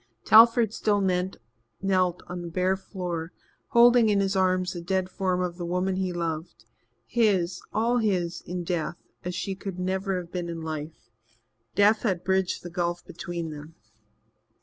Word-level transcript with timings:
Telford 0.25 0.73
still 0.73 0.99
knelt 0.99 2.23
on 2.25 2.41
the 2.41 2.47
bare 2.49 2.75
floor, 2.75 3.33
holding 3.67 4.09
in 4.09 4.19
his 4.19 4.35
arms 4.35 4.73
the 4.73 4.81
dead 4.81 5.09
form 5.09 5.43
of 5.43 5.57
the 5.57 5.63
woman 5.67 5.97
he 5.97 6.11
loved 6.11 6.65
his, 7.05 7.61
all 7.71 7.99
his, 7.99 8.41
in 8.47 8.63
death, 8.63 8.97
as 9.23 9.35
she 9.35 9.53
could 9.53 9.77
never 9.77 10.17
have 10.19 10.31
been 10.31 10.49
in 10.49 10.63
life. 10.63 11.11
Death 11.75 12.01
had 12.01 12.23
bridged 12.23 12.63
the 12.63 12.69
gulf 12.71 13.05
between 13.05 13.51
them. 13.51 13.75